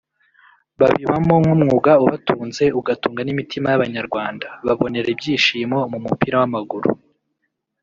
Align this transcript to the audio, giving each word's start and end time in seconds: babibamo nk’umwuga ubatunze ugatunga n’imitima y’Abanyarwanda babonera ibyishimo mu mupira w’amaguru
babibamo 0.79 1.35
nk’umwuga 1.43 1.91
ubatunze 2.03 2.63
ugatunga 2.79 3.21
n’imitima 3.23 3.67
y’Abanyarwanda 3.69 4.47
babonera 4.65 5.07
ibyishimo 5.13 5.77
mu 5.91 5.97
mupira 6.05 6.35
w’amaguru 6.41 6.89